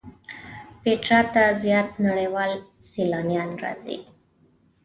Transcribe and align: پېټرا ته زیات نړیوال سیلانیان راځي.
پېټرا 0.81 1.19
ته 1.33 1.43
زیات 1.63 1.89
نړیوال 2.07 2.51
سیلانیان 2.91 3.49
راځي. 3.63 3.97